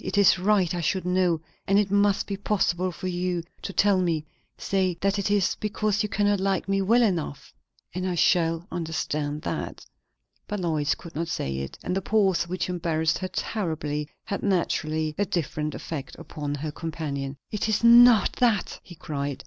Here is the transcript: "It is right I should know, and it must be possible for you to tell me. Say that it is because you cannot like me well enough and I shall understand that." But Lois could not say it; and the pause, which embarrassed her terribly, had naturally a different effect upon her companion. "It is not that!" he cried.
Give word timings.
"It 0.03 0.17
is 0.17 0.39
right 0.39 0.73
I 0.73 0.81
should 0.81 1.05
know, 1.05 1.41
and 1.67 1.77
it 1.77 1.91
must 1.91 2.25
be 2.25 2.35
possible 2.35 2.91
for 2.91 3.05
you 3.05 3.43
to 3.61 3.71
tell 3.71 4.01
me. 4.01 4.25
Say 4.57 4.97
that 5.01 5.19
it 5.19 5.29
is 5.29 5.55
because 5.59 6.01
you 6.01 6.09
cannot 6.09 6.39
like 6.39 6.67
me 6.67 6.81
well 6.81 7.03
enough 7.03 7.53
and 7.93 8.07
I 8.07 8.15
shall 8.15 8.65
understand 8.71 9.43
that." 9.43 9.85
But 10.47 10.59
Lois 10.59 10.95
could 10.95 11.13
not 11.13 11.27
say 11.27 11.57
it; 11.57 11.77
and 11.83 11.95
the 11.95 12.01
pause, 12.01 12.47
which 12.47 12.67
embarrassed 12.67 13.19
her 13.19 13.27
terribly, 13.27 14.09
had 14.23 14.41
naturally 14.41 15.13
a 15.19 15.25
different 15.25 15.75
effect 15.75 16.15
upon 16.17 16.55
her 16.55 16.71
companion. 16.71 17.37
"It 17.51 17.69
is 17.69 17.83
not 17.83 18.33
that!" 18.37 18.79
he 18.81 18.95
cried. 18.95 19.39